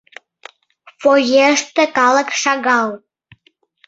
[1.01, 2.89] Фоеште калык шагал.